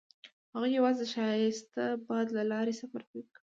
هغوی 0.53 0.69
یوځای 0.77 0.95
د 0.99 1.03
ښایسته 1.13 1.83
باد 2.07 2.27
له 2.37 2.43
لارې 2.51 2.73
سفر 2.81 3.01
پیل 3.09 3.25
کړ. 3.33 3.39